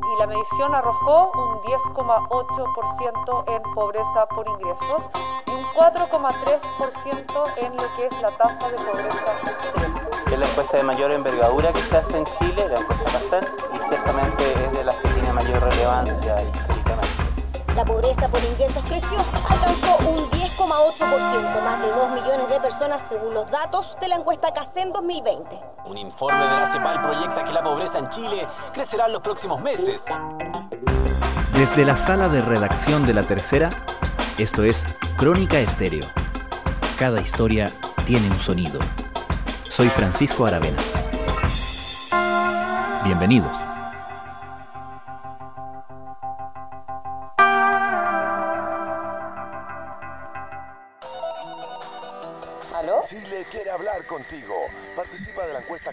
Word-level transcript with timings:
y 0.00 0.18
la 0.20 0.26
medición 0.26 0.74
arrojó 0.74 1.32
un 1.34 1.58
10,8% 1.62 3.44
en 3.48 3.62
pobreza 3.74 4.26
por 4.26 4.46
ingresos 4.48 5.10
y 5.46 5.50
un 5.50 5.64
4,3% 5.74 7.52
en 7.56 7.76
lo 7.76 7.82
que 7.96 8.06
es 8.06 8.22
la 8.22 8.30
tasa 8.36 8.68
de 8.68 8.76
pobreza 8.76 9.32
extrema. 9.46 10.08
Es 10.30 10.38
la 10.38 10.46
encuesta 10.46 10.76
de 10.76 10.82
mayor 10.82 11.10
envergadura 11.10 11.72
que 11.72 11.80
se 11.80 11.96
hace 11.96 12.18
en 12.18 12.24
Chile, 12.26 12.68
la 12.68 12.80
encuesta 12.80 13.04
PACEN, 13.04 13.46
y 13.74 13.78
ciertamente 13.88 14.52
es 14.64 14.72
de 14.72 14.84
las 14.84 14.96
que 14.96 15.08
tiene 15.08 15.32
mayor 15.32 15.62
relevancia. 15.62 16.36
La 17.78 17.84
pobreza 17.84 18.28
por 18.28 18.42
ingresos 18.42 18.82
creció, 18.88 19.24
alcanzó 19.48 19.98
un 19.98 20.28
10,8%, 20.32 21.62
más 21.62 21.80
de 21.80 21.88
2 21.88 22.10
millones 22.10 22.48
de 22.48 22.58
personas 22.58 23.04
según 23.08 23.32
los 23.34 23.48
datos 23.52 23.96
de 24.00 24.08
la 24.08 24.16
encuesta 24.16 24.52
CACEN 24.52 24.92
2020. 24.92 25.60
Un 25.84 25.96
informe 25.96 26.40
de 26.40 26.56
la 26.56 26.66
CEPAL 26.66 27.00
proyecta 27.02 27.44
que 27.44 27.52
la 27.52 27.62
pobreza 27.62 28.00
en 28.00 28.08
Chile 28.08 28.48
crecerá 28.72 29.06
en 29.06 29.12
los 29.12 29.22
próximos 29.22 29.60
meses. 29.60 30.06
Desde 31.52 31.84
la 31.84 31.96
sala 31.96 32.28
de 32.28 32.40
redacción 32.40 33.06
de 33.06 33.14
La 33.14 33.22
Tercera, 33.22 33.70
esto 34.38 34.64
es 34.64 34.84
Crónica 35.16 35.60
Estéreo. 35.60 36.08
Cada 36.98 37.20
historia 37.20 37.70
tiene 38.04 38.28
un 38.28 38.40
sonido. 38.40 38.80
Soy 39.70 39.88
Francisco 39.88 40.46
Aravena. 40.46 40.78
Bienvenidos. 43.04 43.67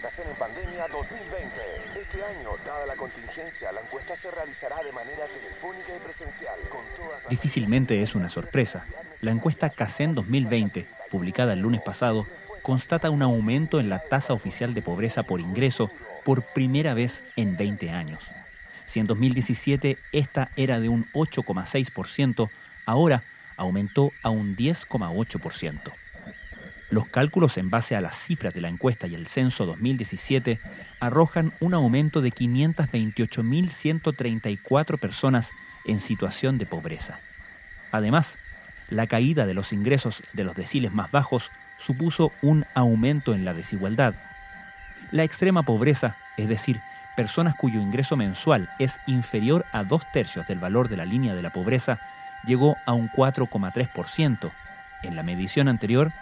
Cacen 0.00 0.28
en 0.28 0.36
Pandemia 0.36 0.88
2020. 0.88 2.00
Este 2.00 2.24
año, 2.24 2.50
dada 2.64 2.86
la 2.86 2.96
contingencia, 2.96 3.72
la 3.72 3.80
encuesta 3.80 4.16
se 4.16 4.30
realizará 4.30 4.82
de 4.82 4.92
manera 4.92 5.26
telefónica 5.26 5.96
y 5.96 6.00
presencial 6.00 6.54
Difícilmente 7.28 8.02
es 8.02 8.14
una 8.14 8.28
sorpresa. 8.28 8.86
La 9.20 9.30
encuesta 9.30 9.70
CACEN 9.70 10.14
2020, 10.14 10.86
publicada 11.10 11.54
el 11.54 11.60
lunes 11.60 11.80
pasado, 11.80 12.26
constata 12.62 13.10
un 13.10 13.22
aumento 13.22 13.80
en 13.80 13.88
la 13.88 14.00
tasa 14.00 14.32
oficial 14.32 14.74
de 14.74 14.82
pobreza 14.82 15.22
por 15.22 15.40
ingreso 15.40 15.90
por 16.24 16.42
primera 16.42 16.94
vez 16.94 17.22
en 17.36 17.56
20 17.56 17.90
años. 17.90 18.30
Si 18.84 19.00
en 19.00 19.06
2017 19.06 19.98
esta 20.12 20.50
era 20.56 20.80
de 20.80 20.88
un 20.88 21.10
8,6%, 21.12 22.50
ahora 22.84 23.24
aumentó 23.56 24.12
a 24.22 24.30
un 24.30 24.56
10,8%. 24.56 25.92
Los 26.88 27.06
cálculos 27.06 27.58
en 27.58 27.68
base 27.68 27.96
a 27.96 28.00
las 28.00 28.14
cifras 28.16 28.54
de 28.54 28.60
la 28.60 28.68
encuesta 28.68 29.08
y 29.08 29.16
el 29.16 29.26
censo 29.26 29.66
2017 29.66 30.60
arrojan 31.00 31.52
un 31.60 31.74
aumento 31.74 32.20
de 32.20 32.30
528.134 32.30 34.98
personas 34.98 35.50
en 35.84 35.98
situación 35.98 36.58
de 36.58 36.66
pobreza. 36.66 37.18
Además, 37.90 38.38
la 38.88 39.08
caída 39.08 39.46
de 39.46 39.54
los 39.54 39.72
ingresos 39.72 40.22
de 40.32 40.44
los 40.44 40.54
deciles 40.54 40.92
más 40.92 41.10
bajos 41.10 41.50
supuso 41.76 42.30
un 42.40 42.64
aumento 42.74 43.34
en 43.34 43.44
la 43.44 43.52
desigualdad. 43.52 44.14
La 45.10 45.24
extrema 45.24 45.64
pobreza, 45.64 46.16
es 46.36 46.48
decir, 46.48 46.80
personas 47.16 47.56
cuyo 47.56 47.80
ingreso 47.80 48.16
mensual 48.16 48.70
es 48.78 49.00
inferior 49.06 49.66
a 49.72 49.82
dos 49.82 50.04
tercios 50.12 50.46
del 50.46 50.60
valor 50.60 50.88
de 50.88 50.96
la 50.96 51.04
línea 51.04 51.34
de 51.34 51.42
la 51.42 51.52
pobreza, 51.52 51.98
llegó 52.46 52.76
a 52.86 52.92
un 52.92 53.10
4,3%. 53.10 54.52
En 55.02 55.16
la 55.16 55.22
medición 55.22 55.68
anterior 55.68 56.12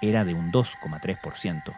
era 0.00 0.24
de 0.24 0.34
un 0.34 0.52
2,3%. 0.52 1.74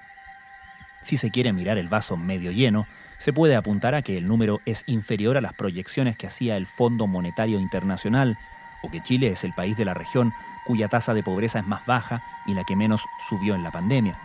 Si 1.03 1.17
se 1.17 1.31
quiere 1.31 1.53
mirar 1.53 1.79
el 1.79 1.89
vaso 1.89 2.17
medio 2.17 2.51
lleno, 2.51 2.87
se 3.19 3.33
puede 3.33 3.57
apuntar 3.57 3.95
a 3.95 4.03
que 4.03 4.17
el 4.17 4.27
número 4.27 4.61
es 4.67 4.85
inferior 4.87 5.37
a 5.37 5.41
las 5.41 5.53
proyecciones 5.53 6.17
que 6.17 6.27
hacía 6.27 6.57
el 6.57 6.67
Fondo 6.67 7.07
Monetario 7.07 7.61
Internacional, 7.61 8.37
o 8.83 8.91
que 8.91 9.03
Chile 9.03 9.29
es 9.29 9.45
el 9.45 9.53
país 9.53 9.77
de 9.77 9.85
la 9.85 9.95
región 9.95 10.33
cuya 10.67 10.89
tasa 10.89 11.15
de 11.15 11.23
pobreza 11.23 11.61
es 11.61 11.67
más 11.67 11.87
baja 11.87 12.23
y 12.45 12.55
la 12.55 12.65
que 12.65 12.77
menos 12.77 13.05
subió 13.29 13.55
en 13.55 13.63
la 13.63 13.71
pandemia. 13.71 14.19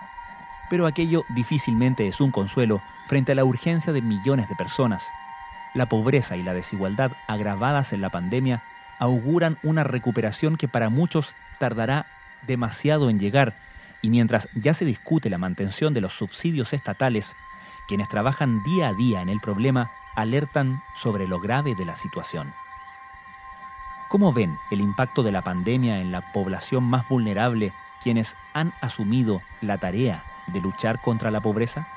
Pero 0.69 0.87
aquello 0.87 1.23
difícilmente 1.29 2.07
es 2.07 2.19
un 2.19 2.31
consuelo 2.31 2.81
frente 3.07 3.33
a 3.33 3.35
la 3.35 3.45
urgencia 3.45 3.93
de 3.93 4.01
millones 4.01 4.49
de 4.49 4.55
personas. 4.55 5.07
La 5.73 5.87
pobreza 5.87 6.37
y 6.37 6.43
la 6.43 6.53
desigualdad 6.53 7.11
agravadas 7.27 7.93
en 7.93 8.01
la 8.01 8.09
pandemia 8.09 8.63
auguran 8.99 9.57
una 9.63 9.83
recuperación 9.83 10.57
que 10.57 10.67
para 10.67 10.89
muchos 10.89 11.33
tardará 11.59 12.07
demasiado 12.47 13.09
en 13.09 13.19
llegar 13.19 13.53
y 14.01 14.09
mientras 14.09 14.49
ya 14.55 14.73
se 14.73 14.85
discute 14.85 15.29
la 15.29 15.37
mantención 15.37 15.93
de 15.93 16.01
los 16.01 16.13
subsidios 16.13 16.73
estatales, 16.73 17.35
quienes 17.87 18.09
trabajan 18.09 18.63
día 18.63 18.89
a 18.89 18.93
día 18.93 19.21
en 19.21 19.29
el 19.29 19.39
problema 19.39 19.91
alertan 20.15 20.81
sobre 20.93 21.27
lo 21.27 21.39
grave 21.39 21.75
de 21.75 21.85
la 21.85 21.95
situación. 21.95 22.53
¿Cómo 24.09 24.33
ven 24.33 24.57
el 24.71 24.81
impacto 24.81 25.23
de 25.23 25.31
la 25.31 25.41
pandemia 25.41 25.99
en 26.01 26.11
la 26.11 26.33
población 26.33 26.83
más 26.83 27.07
vulnerable 27.07 27.73
quienes 28.03 28.35
han 28.53 28.73
asumido 28.81 29.41
la 29.61 29.77
tarea 29.77 30.23
de 30.47 30.59
luchar 30.59 31.01
contra 31.01 31.31
la 31.31 31.39
pobreza? 31.39 31.87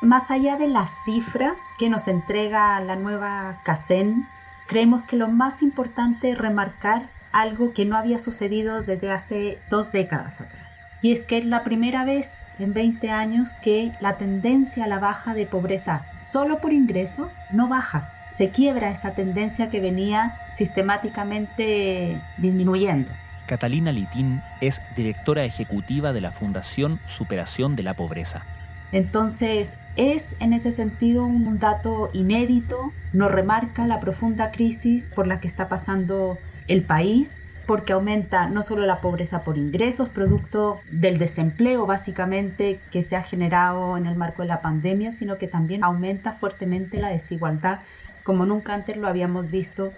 Más 0.00 0.30
allá 0.30 0.56
de 0.56 0.68
la 0.68 0.86
cifra 0.86 1.56
que 1.78 1.88
nos 1.88 2.08
entrega 2.08 2.78
la 2.80 2.96
nueva 2.96 3.60
CACEN, 3.64 4.28
creemos 4.66 5.02
que 5.02 5.16
lo 5.16 5.28
más 5.28 5.62
importante 5.62 6.30
es 6.30 6.38
remarcar 6.38 7.10
algo 7.34 7.72
que 7.74 7.84
no 7.84 7.96
había 7.96 8.18
sucedido 8.18 8.82
desde 8.82 9.10
hace 9.10 9.58
dos 9.68 9.92
décadas 9.92 10.40
atrás. 10.40 10.72
Y 11.02 11.12
es 11.12 11.22
que 11.22 11.36
es 11.36 11.44
la 11.44 11.64
primera 11.64 12.04
vez 12.04 12.46
en 12.58 12.72
20 12.72 13.10
años 13.10 13.52
que 13.52 13.92
la 14.00 14.16
tendencia 14.16 14.84
a 14.84 14.88
la 14.88 15.00
baja 15.00 15.34
de 15.34 15.44
pobreza 15.44 16.06
solo 16.18 16.62
por 16.62 16.72
ingreso 16.72 17.30
no 17.50 17.68
baja. 17.68 18.14
Se 18.30 18.48
quiebra 18.48 18.90
esa 18.90 19.10
tendencia 19.14 19.68
que 19.68 19.80
venía 19.80 20.38
sistemáticamente 20.48 22.22
disminuyendo. 22.38 23.12
Catalina 23.46 23.92
Litín 23.92 24.40
es 24.62 24.80
directora 24.96 25.44
ejecutiva 25.44 26.14
de 26.14 26.22
la 26.22 26.32
Fundación 26.32 27.00
Superación 27.04 27.76
de 27.76 27.82
la 27.82 27.94
Pobreza. 27.94 28.46
Entonces, 28.92 29.74
es 29.96 30.36
en 30.40 30.52
ese 30.52 30.72
sentido 30.72 31.26
un 31.26 31.58
dato 31.58 32.10
inédito, 32.14 32.92
nos 33.12 33.30
remarca 33.30 33.86
la 33.86 34.00
profunda 34.00 34.52
crisis 34.52 35.10
por 35.14 35.26
la 35.26 35.40
que 35.40 35.48
está 35.48 35.68
pasando 35.68 36.38
el 36.68 36.82
país 36.82 37.40
porque 37.66 37.94
aumenta 37.94 38.46
no 38.46 38.62
solo 38.62 38.84
la 38.84 39.00
pobreza 39.00 39.42
por 39.42 39.56
ingresos, 39.56 40.10
producto 40.10 40.80
del 40.90 41.18
desempleo 41.18 41.86
básicamente 41.86 42.80
que 42.90 43.02
se 43.02 43.16
ha 43.16 43.22
generado 43.22 43.96
en 43.96 44.06
el 44.06 44.16
marco 44.16 44.42
de 44.42 44.48
la 44.48 44.60
pandemia, 44.60 45.12
sino 45.12 45.38
que 45.38 45.48
también 45.48 45.82
aumenta 45.82 46.32
fuertemente 46.34 46.98
la 46.98 47.08
desigualdad 47.08 47.80
como 48.22 48.46
nunca 48.46 48.74
antes 48.74 48.96
lo 48.96 49.06
habíamos 49.06 49.50
visto 49.50 49.92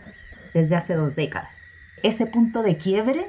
desde 0.53 0.77
hace 0.77 0.95
dos 0.95 1.15
décadas. 1.15 1.57
Ese 2.03 2.27
punto 2.27 2.63
de 2.63 2.77
quiebre 2.77 3.29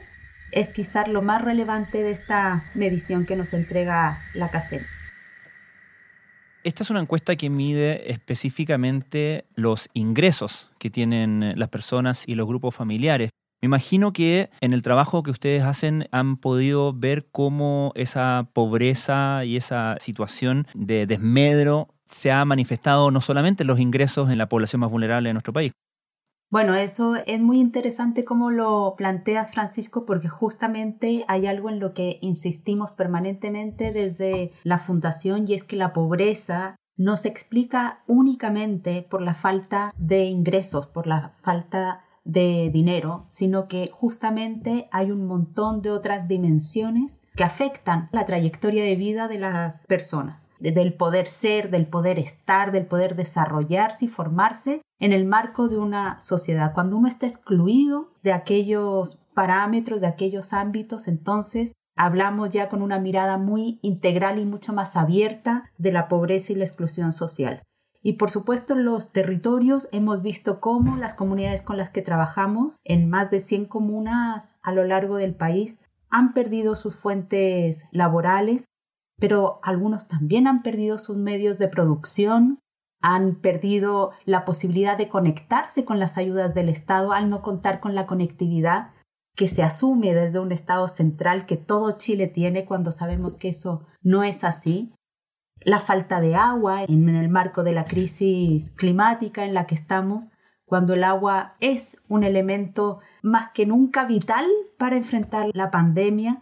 es 0.52 0.70
quizás 0.70 1.08
lo 1.08 1.22
más 1.22 1.42
relevante 1.42 2.04
de 2.04 2.12
esta 2.12 2.66
medición 2.74 3.26
que 3.26 3.36
nos 3.36 3.54
entrega 3.54 4.22
la 4.34 4.50
CACEN. 4.50 4.86
Esta 6.68 6.84
es 6.84 6.90
una 6.90 7.00
encuesta 7.00 7.38
que 7.38 7.50
mide 7.50 8.12
específicamente 8.12 9.46
los 9.56 9.88
ingresos 9.94 10.70
que 10.80 10.90
tienen 10.90 11.54
las 11.56 11.70
personas 11.70 12.26
y 12.28 12.36
los 12.36 12.46
grupos 12.46 12.76
familiares. 12.76 13.30
Me 13.62 13.68
imagino 13.68 14.12
que 14.12 14.50
en 14.60 14.74
el 14.74 14.82
trabajo 14.82 15.24
que 15.24 15.32
ustedes 15.32 15.64
hacen 15.64 16.10
han 16.12 16.36
podido 16.36 16.92
ver 16.92 17.26
cómo 17.32 17.94
esa 17.96 18.50
pobreza 18.52 19.46
y 19.46 19.56
esa 19.56 19.96
situación 20.02 20.68
de 20.74 21.06
desmedro 21.06 21.88
se 22.06 22.34
ha 22.34 22.44
manifestado 22.44 23.12
no 23.12 23.22
solamente 23.22 23.64
en 23.64 23.68
los 23.68 23.80
ingresos 23.80 24.30
en 24.30 24.38
la 24.38 24.50
población 24.50 24.82
más 24.82 24.92
vulnerable 24.92 25.30
de 25.30 25.34
nuestro 25.36 25.54
país. 25.54 25.72
Bueno, 26.50 26.76
eso 26.76 27.18
es 27.18 27.42
muy 27.42 27.60
interesante 27.60 28.24
como 28.24 28.52
lo 28.52 28.96
plantea 28.98 29.46
Francisco 29.46 30.06
porque 30.06 30.30
justamente 30.30 31.26
hay 31.28 31.46
algo 31.46 31.70
en 31.70 31.80
lo 31.80 31.94
que 31.94 32.20
insistimos 32.22 32.92
permanentemente 32.92 33.92
desde 33.92 34.54
la 34.64 34.78
fundación 34.78 35.46
y 35.46 35.54
es 35.56 35.64
que 35.64 35.76
la 35.76 35.92
pobreza 35.92 36.78
no 36.96 37.18
se 37.18 37.28
explica 37.28 38.04
únicamente 38.08 39.06
por 39.08 39.22
la 39.22 39.34
falta 39.34 39.90
de 39.98 40.26
ingresos, 40.26 40.88
por 40.88 41.06
la 41.06 41.34
falta 41.42 42.06
de 42.24 42.70
dinero, 42.74 43.26
sino 43.28 43.68
que 43.68 43.90
justamente 43.92 44.88
hay 44.92 45.12
un 45.12 45.26
montón 45.28 45.82
de 45.82 45.92
otras 45.92 46.30
dimensiones 46.30 47.22
que 47.36 47.44
afectan 47.44 48.10
la 48.12 48.26
trayectoria 48.26 48.84
de 48.84 48.96
vida 48.96 49.28
de 49.28 49.38
las 49.38 49.86
personas, 49.86 50.48
del 50.60 50.94
poder 50.94 51.28
ser, 51.28 51.70
del 51.70 51.88
poder 51.88 52.20
estar, 52.20 52.72
del 52.72 52.88
poder 52.88 53.16
desarrollarse 53.16 54.06
y 54.06 54.08
formarse 54.08 54.82
en 55.00 55.12
el 55.12 55.26
marco 55.26 55.68
de 55.68 55.78
una 55.78 56.20
sociedad. 56.22 56.74
Cuando 56.74 56.98
uno 56.98 57.08
está 57.08 57.26
excluido 57.26 58.12
de 58.24 58.34
aquellos 58.34 59.22
parámetros, 59.34 60.02
de 60.02 60.08
aquellos 60.08 60.54
ámbitos, 60.54 61.08
entonces 61.08 61.74
hablamos 61.96 62.50
ya 62.50 62.70
con 62.70 62.82
una 62.82 63.00
mirada 63.00 63.38
muy 63.38 63.80
integral 63.82 64.40
y 64.40 64.46
mucho 64.46 64.74
más 64.74 64.96
abierta 64.96 65.72
de 65.78 65.92
la 65.92 66.08
pobreza 66.08 66.54
y 66.54 66.56
la 66.56 66.66
exclusión 66.66 67.12
social. 67.12 67.62
Y 68.02 68.14
por 68.14 68.30
supuesto 68.30 68.74
en 68.74 68.86
los 68.86 69.12
territorios 69.12 69.90
hemos 69.92 70.22
visto 70.22 70.60
cómo 70.60 70.98
las 70.98 71.14
comunidades 71.14 71.62
con 71.62 71.78
las 71.78 71.90
que 71.90 72.02
trabajamos, 72.02 72.76
en 72.84 73.10
más 73.10 73.32
de 73.32 73.40
100 73.40 73.66
comunas 73.66 74.56
a 74.62 74.72
lo 74.72 74.84
largo 74.84 75.18
del 75.18 75.36
país, 75.36 75.80
han 76.10 76.34
perdido 76.34 76.76
sus 76.76 76.96
fuentes 76.96 77.86
laborales 77.92 78.66
pero 79.20 79.60
algunos 79.64 80.08
también 80.08 80.48
han 80.48 80.62
perdido 80.62 80.98
sus 80.98 81.18
medios 81.18 81.58
de 81.58 81.68
producción, 81.68 82.60
han 83.02 83.36
perdido 83.36 84.12
la 84.26 84.46
posibilidad 84.46 84.98
de 84.98 85.10
conectarse 85.10 85.86
con 85.86 86.00
las 86.00 86.18
ayudas 86.18 86.54
del 86.54 86.70
Estado 86.70 87.14
al 87.14 87.30
no 87.30 87.42
contar 87.42 87.80
con 87.80 87.96
la 87.96 88.08
conectividad 88.08 88.92
que 89.36 89.48
se 89.48 89.62
asume 89.62 90.14
desde 90.16 90.40
un 90.40 90.52
Estado 90.52 90.88
central 90.88 91.46
que 91.46 91.58
todo 91.58 91.98
Chile 91.98 92.28
tiene 92.28 92.66
cuando 92.66 92.92
sabemos 92.92 93.36
que 93.36 93.50
eso 93.50 93.86
no 94.02 94.24
es 94.24 94.44
así. 94.44 94.94
La 95.62 95.80
falta 95.80 96.20
de 96.20 96.36
agua 96.36 96.84
en 96.84 97.10
el 97.10 97.30
marco 97.30 97.64
de 97.64 97.72
la 97.72 97.86
crisis 97.86 98.72
climática 98.72 99.46
en 99.46 99.54
la 99.54 99.68
que 99.68 99.76
estamos, 99.76 100.26
cuando 100.66 100.96
el 100.96 101.04
agua 101.04 101.56
es 101.60 102.02
un 102.08 102.24
elemento 102.24 103.00
más 103.22 103.52
que 103.54 103.68
nunca 103.68 104.06
vital 104.06 104.46
para 104.78 104.96
enfrentar 104.96 105.50
la 105.54 105.70
pandemia 105.70 106.42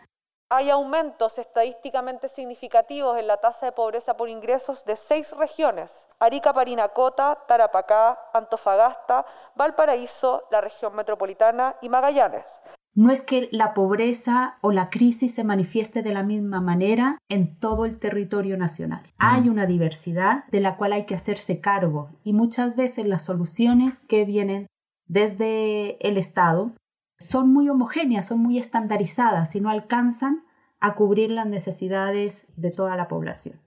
hay 0.50 0.70
aumentos 0.70 1.40
estadísticamente 1.40 2.30
significativos 2.30 3.18
en 3.18 3.28
la 3.28 3.38
tasa 3.38 3.66
de 3.66 3.72
pobreza 3.72 4.16
por 4.16 4.30
ingresos 4.30 4.86
de 4.86 4.96
seis 4.96 5.32
regiones, 5.36 6.06
Arica, 6.20 6.54
Parinacota, 6.54 7.40
Tarapacá, 7.48 8.20
Antofagasta, 8.34 9.26
Valparaíso, 9.56 10.44
la 10.52 10.62
región 10.62 10.96
metropolitana 10.96 11.76
y 11.82 11.90
Magallanes. 11.90 12.46
No 12.94 13.12
es 13.12 13.22
que 13.22 13.50
la 13.52 13.74
pobreza 13.74 14.58
o 14.62 14.72
la 14.72 14.90
crisis 14.90 15.36
se 15.36 15.44
manifieste 15.44 16.02
de 16.02 16.14
la 16.14 16.24
misma 16.24 16.62
manera 16.62 17.18
en 17.30 17.60
todo 17.60 17.84
el 17.84 18.00
territorio 18.00 18.56
nacional. 18.58 19.12
Hay 19.18 19.50
una 19.50 19.66
diversidad 19.66 20.46
de 20.46 20.62
la 20.62 20.78
cual 20.78 20.94
hay 20.94 21.06
que 21.06 21.16
hacerse 21.16 21.60
cargo 21.60 22.12
y 22.24 22.32
muchas 22.32 22.78
veces 22.78 23.06
las 23.06 23.26
soluciones 23.26 24.00
que 24.00 24.24
vienen 24.24 24.68
desde 25.08 25.98
el 26.08 26.16
Estado 26.16 26.72
son 27.18 27.52
muy 27.52 27.70
homogéneas, 27.70 28.28
son 28.28 28.40
muy 28.40 28.58
estandarizadas 28.58 29.56
y 29.56 29.62
no 29.62 29.70
alcanzan 29.70 30.44
a 30.80 30.96
cubrir 30.96 31.32
las 31.32 31.48
necesidades 31.48 32.48
de 32.56 32.72
toda 32.72 32.96
la 32.96 33.08
población. 33.08 33.60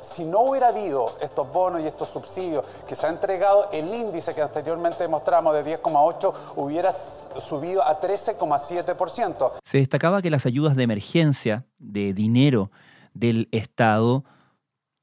Si 0.00 0.24
no 0.24 0.42
hubiera 0.42 0.68
habido 0.68 1.06
estos 1.20 1.52
bonos 1.52 1.82
y 1.82 1.88
estos 1.88 2.08
subsidios 2.08 2.64
que 2.86 2.94
se 2.94 3.06
ha 3.06 3.10
entregado, 3.10 3.68
el 3.72 3.92
índice 3.92 4.32
que 4.32 4.40
anteriormente 4.40 5.08
mostramos 5.08 5.54
de 5.54 5.78
10,8 5.82 6.34
hubiera 6.54 6.92
subido 6.92 7.82
a 7.82 8.00
13,7%. 8.00 9.54
Se 9.64 9.78
destacaba 9.78 10.22
que 10.22 10.30
las 10.30 10.46
ayudas 10.46 10.76
de 10.76 10.84
emergencia, 10.84 11.66
de 11.78 12.14
dinero 12.14 12.70
del 13.12 13.48
Estado, 13.50 14.24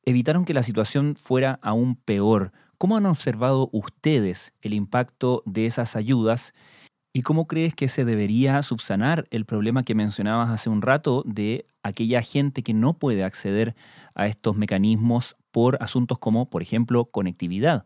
evitaron 0.06 0.46
que 0.46 0.54
la 0.54 0.64
situación 0.64 1.18
fuera 1.22 1.60
aún 1.62 1.96
peor. 1.96 2.54
¿Cómo 2.78 2.96
han 2.96 3.06
observado 3.06 3.70
ustedes 3.74 4.54
el 4.62 4.74
impacto 4.74 5.44
de 5.46 5.66
esas 5.66 5.98
ayudas 5.98 6.54
¿Y 7.12 7.24
cómo 7.24 7.48
crees 7.48 7.74
que 7.74 7.88
se 7.88 8.06
debería 8.06 8.62
subsanar 8.62 9.28
el 9.32 9.46
problema 9.46 9.84
que 9.84 9.96
mencionabas 9.96 10.50
hace 10.50 10.70
un 10.70 10.82
rato 10.82 11.24
de 11.26 11.66
aquella 11.82 12.22
gente 12.22 12.62
que 12.62 12.74
no 12.74 12.94
puede 12.94 13.24
acceder 13.24 13.76
a 14.14 14.28
estos 14.28 14.56
mecanismos 14.56 15.36
por 15.52 15.82
asuntos 15.82 16.20
como, 16.20 16.50
por 16.50 16.62
ejemplo, 16.62 17.06
conectividad? 17.06 17.86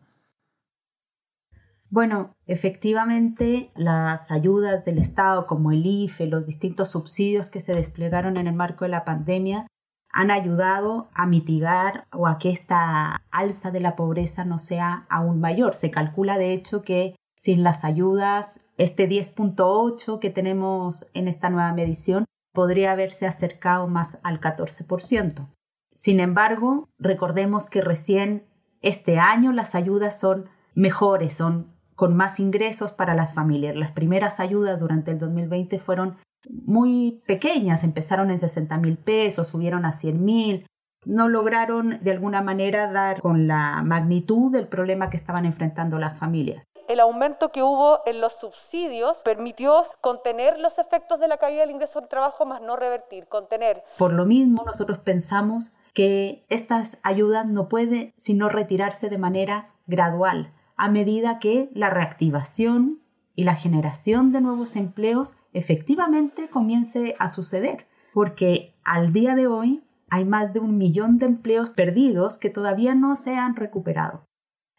Bueno, 1.88 2.34
efectivamente, 2.46 3.70
las 3.76 4.30
ayudas 4.30 4.84
del 4.84 4.98
Estado 4.98 5.46
como 5.46 5.70
el 5.70 5.86
IFE, 5.86 6.26
los 6.26 6.44
distintos 6.44 6.90
subsidios 6.90 7.50
que 7.50 7.60
se 7.60 7.72
desplegaron 7.72 8.36
en 8.36 8.46
el 8.46 8.54
marco 8.54 8.84
de 8.84 8.90
la 8.90 9.04
pandemia, 9.04 9.68
han 10.12 10.30
ayudado 10.30 11.08
a 11.14 11.26
mitigar 11.26 12.06
o 12.12 12.26
a 12.26 12.38
que 12.38 12.50
esta 12.50 13.22
alza 13.30 13.70
de 13.70 13.80
la 13.80 13.96
pobreza 13.96 14.44
no 14.44 14.58
sea 14.58 15.06
aún 15.08 15.40
mayor. 15.40 15.74
Se 15.74 15.90
calcula, 15.90 16.36
de 16.36 16.52
hecho, 16.52 16.82
que 16.82 17.16
sin 17.36 17.62
las 17.62 17.84
ayudas, 17.84 18.60
este 18.76 19.08
10.8 19.08 20.18
que 20.18 20.30
tenemos 20.30 21.06
en 21.14 21.28
esta 21.28 21.50
nueva 21.50 21.72
medición 21.72 22.24
podría 22.52 22.92
haberse 22.92 23.26
acercado 23.26 23.86
más 23.86 24.18
al 24.22 24.40
14%. 24.40 25.48
Sin 25.92 26.20
embargo, 26.20 26.88
recordemos 26.98 27.68
que 27.68 27.80
recién 27.80 28.46
este 28.82 29.18
año 29.18 29.52
las 29.52 29.74
ayudas 29.74 30.18
son 30.18 30.48
mejores, 30.74 31.32
son 31.32 31.72
con 31.94 32.16
más 32.16 32.40
ingresos 32.40 32.92
para 32.92 33.14
las 33.14 33.34
familias. 33.34 33.76
Las 33.76 33.92
primeras 33.92 34.40
ayudas 34.40 34.80
durante 34.80 35.12
el 35.12 35.18
2020 35.18 35.78
fueron 35.78 36.16
muy 36.50 37.22
pequeñas, 37.26 37.84
empezaron 37.84 38.30
en 38.30 38.38
60 38.38 38.76
mil 38.78 38.98
pesos, 38.98 39.48
subieron 39.48 39.84
a 39.84 39.92
100 39.92 40.24
mil, 40.24 40.66
no 41.06 41.28
lograron 41.28 42.02
de 42.02 42.10
alguna 42.10 42.42
manera 42.42 42.90
dar 42.90 43.20
con 43.20 43.46
la 43.46 43.82
magnitud 43.82 44.50
del 44.50 44.66
problema 44.66 45.10
que 45.10 45.16
estaban 45.16 45.44
enfrentando 45.44 45.98
las 45.98 46.18
familias 46.18 46.64
el 46.88 47.00
aumento 47.00 47.50
que 47.50 47.62
hubo 47.62 48.00
en 48.06 48.20
los 48.20 48.34
subsidios 48.34 49.18
permitió 49.24 49.82
contener 50.00 50.58
los 50.58 50.78
efectos 50.78 51.20
de 51.20 51.28
la 51.28 51.38
caída 51.38 51.60
del 51.60 51.70
ingreso 51.70 52.00
de 52.00 52.08
trabajo, 52.08 52.46
más 52.46 52.60
no 52.60 52.76
revertir, 52.76 53.26
contener. 53.26 53.82
Por 53.98 54.12
lo 54.12 54.26
mismo, 54.26 54.62
nosotros 54.64 54.98
pensamos 54.98 55.72
que 55.92 56.44
estas 56.48 56.98
ayudas 57.02 57.46
no 57.46 57.68
pueden 57.68 58.12
sino 58.16 58.48
retirarse 58.48 59.08
de 59.08 59.18
manera 59.18 59.74
gradual, 59.86 60.52
a 60.76 60.88
medida 60.88 61.38
que 61.38 61.70
la 61.72 61.90
reactivación 61.90 63.00
y 63.36 63.44
la 63.44 63.54
generación 63.54 64.32
de 64.32 64.40
nuevos 64.40 64.76
empleos 64.76 65.36
efectivamente 65.52 66.48
comience 66.48 67.14
a 67.18 67.28
suceder, 67.28 67.86
porque 68.12 68.74
al 68.84 69.12
día 69.12 69.34
de 69.34 69.46
hoy 69.46 69.84
hay 70.10 70.24
más 70.24 70.52
de 70.52 70.60
un 70.60 70.76
millón 70.78 71.18
de 71.18 71.26
empleos 71.26 71.72
perdidos 71.72 72.38
que 72.38 72.50
todavía 72.50 72.94
no 72.94 73.16
se 73.16 73.36
han 73.36 73.56
recuperado. 73.56 74.24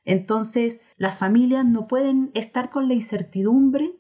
Entonces, 0.05 0.81
las 0.97 1.17
familias 1.17 1.65
no 1.65 1.87
pueden 1.87 2.31
estar 2.35 2.69
con 2.69 2.87
la 2.87 2.93
incertidumbre 2.93 3.99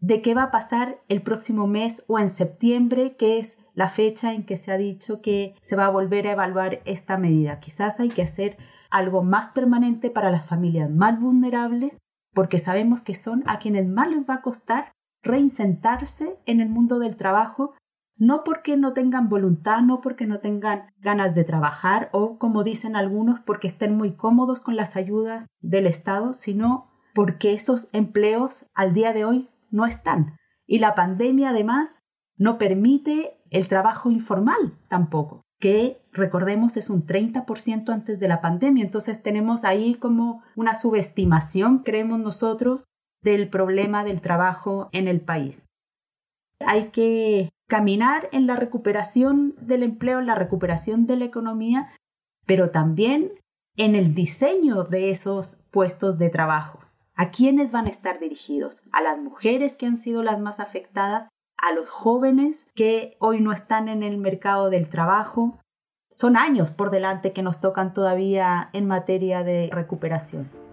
de 0.00 0.20
qué 0.20 0.34
va 0.34 0.44
a 0.44 0.50
pasar 0.50 1.00
el 1.08 1.22
próximo 1.22 1.66
mes 1.66 2.04
o 2.08 2.18
en 2.18 2.28
septiembre, 2.28 3.16
que 3.16 3.38
es 3.38 3.58
la 3.72 3.88
fecha 3.88 4.34
en 4.34 4.44
que 4.44 4.58
se 4.58 4.70
ha 4.70 4.76
dicho 4.76 5.22
que 5.22 5.54
se 5.62 5.76
va 5.76 5.86
a 5.86 5.90
volver 5.90 6.26
a 6.26 6.32
evaluar 6.32 6.82
esta 6.84 7.16
medida. 7.16 7.58
Quizás 7.58 8.00
hay 8.00 8.10
que 8.10 8.22
hacer 8.22 8.58
algo 8.90 9.22
más 9.22 9.48
permanente 9.48 10.10
para 10.10 10.30
las 10.30 10.46
familias 10.46 10.90
más 10.90 11.18
vulnerables, 11.18 11.98
porque 12.34 12.58
sabemos 12.58 13.00
que 13.02 13.14
son 13.14 13.44
a 13.46 13.58
quienes 13.58 13.86
más 13.86 14.10
les 14.10 14.28
va 14.28 14.34
a 14.34 14.42
costar 14.42 14.92
reinsentarse 15.22 16.38
en 16.44 16.60
el 16.60 16.68
mundo 16.68 16.98
del 16.98 17.16
trabajo 17.16 17.74
no 18.16 18.44
porque 18.44 18.76
no 18.76 18.92
tengan 18.92 19.28
voluntad, 19.28 19.80
no 19.82 20.00
porque 20.00 20.26
no 20.26 20.38
tengan 20.40 20.92
ganas 20.98 21.34
de 21.34 21.44
trabajar 21.44 22.10
o, 22.12 22.38
como 22.38 22.64
dicen 22.64 22.96
algunos, 22.96 23.40
porque 23.40 23.66
estén 23.66 23.96
muy 23.96 24.12
cómodos 24.12 24.60
con 24.60 24.76
las 24.76 24.96
ayudas 24.96 25.46
del 25.60 25.86
Estado, 25.86 26.32
sino 26.32 26.90
porque 27.14 27.52
esos 27.52 27.88
empleos 27.92 28.66
al 28.74 28.94
día 28.94 29.12
de 29.12 29.24
hoy 29.24 29.48
no 29.70 29.86
están. 29.86 30.36
Y 30.66 30.78
la 30.78 30.94
pandemia 30.94 31.50
además 31.50 32.00
no 32.36 32.58
permite 32.58 33.40
el 33.50 33.68
trabajo 33.68 34.10
informal 34.10 34.78
tampoco, 34.88 35.42
que 35.60 36.02
recordemos 36.12 36.76
es 36.76 36.90
un 36.90 37.06
30% 37.06 37.92
antes 37.92 38.18
de 38.18 38.28
la 38.28 38.40
pandemia. 38.40 38.84
Entonces 38.84 39.22
tenemos 39.22 39.64
ahí 39.64 39.94
como 39.94 40.42
una 40.56 40.74
subestimación, 40.74 41.80
creemos 41.80 42.18
nosotros, 42.20 42.84
del 43.22 43.48
problema 43.48 44.04
del 44.04 44.20
trabajo 44.20 44.88
en 44.92 45.08
el 45.08 45.20
país. 45.20 45.66
Hay 46.60 46.90
que 46.90 47.50
caminar 47.66 48.28
en 48.32 48.46
la 48.46 48.56
recuperación 48.56 49.54
del 49.60 49.82
empleo, 49.82 50.18
en 50.18 50.26
la 50.26 50.34
recuperación 50.34 51.06
de 51.06 51.16
la 51.16 51.24
economía, 51.24 51.90
pero 52.46 52.70
también 52.70 53.32
en 53.76 53.94
el 53.94 54.14
diseño 54.14 54.84
de 54.84 55.10
esos 55.10 55.62
puestos 55.70 56.18
de 56.18 56.30
trabajo. 56.30 56.80
¿A 57.16 57.30
quiénes 57.30 57.70
van 57.70 57.86
a 57.86 57.90
estar 57.90 58.18
dirigidos? 58.18 58.82
¿A 58.92 59.00
las 59.00 59.18
mujeres 59.18 59.76
que 59.76 59.86
han 59.86 59.96
sido 59.96 60.22
las 60.22 60.40
más 60.40 60.60
afectadas? 60.60 61.28
¿A 61.56 61.72
los 61.72 61.88
jóvenes 61.88 62.66
que 62.74 63.16
hoy 63.20 63.40
no 63.40 63.52
están 63.52 63.88
en 63.88 64.02
el 64.02 64.18
mercado 64.18 64.68
del 64.68 64.88
trabajo? 64.88 65.58
Son 66.10 66.36
años 66.36 66.70
por 66.70 66.90
delante 66.90 67.32
que 67.32 67.42
nos 67.42 67.60
tocan 67.60 67.92
todavía 67.92 68.70
en 68.72 68.86
materia 68.86 69.42
de 69.42 69.70
recuperación. 69.72 70.63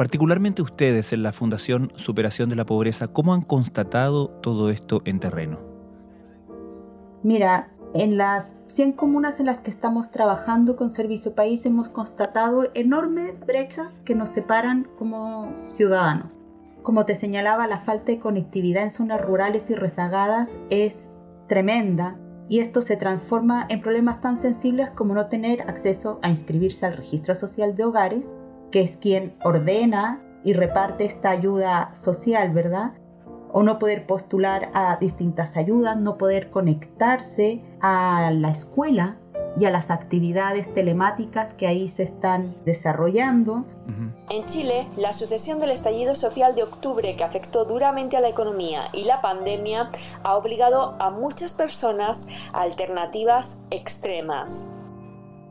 Particularmente 0.00 0.62
ustedes 0.62 1.12
en 1.12 1.22
la 1.22 1.30
Fundación 1.30 1.92
Superación 1.94 2.48
de 2.48 2.56
la 2.56 2.64
Pobreza, 2.64 3.08
¿cómo 3.08 3.34
han 3.34 3.42
constatado 3.42 4.30
todo 4.30 4.70
esto 4.70 5.02
en 5.04 5.20
terreno? 5.20 5.58
Mira, 7.22 7.68
en 7.92 8.16
las 8.16 8.56
100 8.68 8.92
comunas 8.92 9.40
en 9.40 9.44
las 9.44 9.60
que 9.60 9.68
estamos 9.68 10.10
trabajando 10.10 10.74
con 10.74 10.88
Servicio 10.88 11.34
País 11.34 11.66
hemos 11.66 11.90
constatado 11.90 12.70
enormes 12.72 13.40
brechas 13.44 13.98
que 13.98 14.14
nos 14.14 14.30
separan 14.30 14.88
como 14.96 15.52
ciudadanos. 15.68 16.32
Como 16.82 17.04
te 17.04 17.14
señalaba, 17.14 17.66
la 17.66 17.76
falta 17.76 18.10
de 18.10 18.20
conectividad 18.20 18.84
en 18.84 18.90
zonas 18.90 19.20
rurales 19.20 19.68
y 19.68 19.74
rezagadas 19.74 20.56
es 20.70 21.10
tremenda 21.46 22.16
y 22.48 22.60
esto 22.60 22.80
se 22.80 22.96
transforma 22.96 23.66
en 23.68 23.82
problemas 23.82 24.22
tan 24.22 24.38
sensibles 24.38 24.90
como 24.92 25.12
no 25.12 25.26
tener 25.26 25.60
acceso 25.68 26.20
a 26.22 26.30
inscribirse 26.30 26.86
al 26.86 26.96
registro 26.96 27.34
social 27.34 27.74
de 27.74 27.84
hogares 27.84 28.30
que 28.70 28.80
es 28.80 28.96
quien 28.96 29.36
ordena 29.42 30.22
y 30.44 30.52
reparte 30.52 31.04
esta 31.04 31.30
ayuda 31.30 31.90
social, 31.94 32.52
¿verdad? 32.52 32.92
O 33.52 33.62
no 33.62 33.78
poder 33.78 34.06
postular 34.06 34.70
a 34.74 34.96
distintas 34.96 35.56
ayudas, 35.56 35.96
no 35.96 36.16
poder 36.16 36.50
conectarse 36.50 37.62
a 37.80 38.30
la 38.32 38.50
escuela 38.50 39.16
y 39.58 39.64
a 39.64 39.70
las 39.70 39.90
actividades 39.90 40.72
telemáticas 40.72 41.54
que 41.54 41.66
ahí 41.66 41.88
se 41.88 42.04
están 42.04 42.56
desarrollando. 42.64 43.64
En 44.28 44.46
Chile, 44.46 44.86
la 44.96 45.12
sucesión 45.12 45.58
del 45.58 45.70
estallido 45.70 46.14
social 46.14 46.54
de 46.54 46.62
octubre 46.62 47.16
que 47.16 47.24
afectó 47.24 47.64
duramente 47.64 48.16
a 48.16 48.20
la 48.20 48.28
economía 48.28 48.88
y 48.92 49.04
la 49.04 49.20
pandemia 49.20 49.90
ha 50.22 50.36
obligado 50.36 50.94
a 51.00 51.10
muchas 51.10 51.52
personas 51.52 52.28
a 52.52 52.62
alternativas 52.62 53.58
extremas. 53.70 54.70